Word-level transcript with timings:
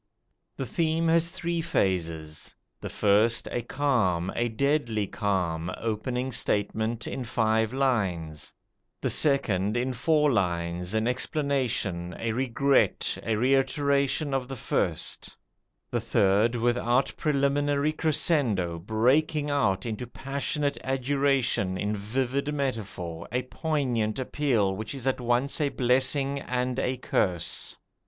The 0.57 0.65
theme 0.65 1.09
has 1.09 1.29
three 1.29 1.61
phases: 1.61 2.55
the 2.79 2.89
first 2.89 3.47
a 3.51 3.61
calm, 3.61 4.33
a 4.35 4.49
deadly 4.49 5.05
calm, 5.05 5.71
opening 5.77 6.31
statement 6.31 7.05
in 7.05 7.23
five 7.23 7.71
lines; 7.71 8.51
the 8.99 9.11
second 9.11 9.77
in 9.77 9.93
four 9.93 10.31
lines, 10.33 10.95
an 10.95 11.07
explanation, 11.07 12.15
a 12.17 12.31
regret, 12.31 13.15
a 13.21 13.35
reiteration 13.35 14.33
of 14.33 14.47
the 14.47 14.55
first; 14.55 15.37
the 15.91 16.01
third, 16.01 16.55
without 16.55 17.13
preliminary 17.15 17.93
crescendo, 17.93 18.79
breaking 18.79 19.51
out 19.51 19.85
into 19.85 20.07
passionate 20.07 20.79
adjuration 20.83 21.77
in 21.77 21.95
vivid 21.95 22.51
metaphor, 22.51 23.27
a 23.31 23.43
poignant 23.43 24.17
appeal 24.17 24.75
which 24.75 24.95
is 24.95 25.05
at 25.05 25.21
once 25.21 25.61
a 25.61 25.69
blessing 25.69 26.39
and 26.39 26.79
a 26.79 26.97
curse. 26.97 27.77